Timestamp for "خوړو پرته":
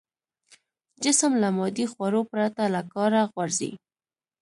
1.91-2.63